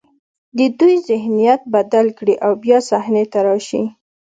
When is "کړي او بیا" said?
2.17-2.77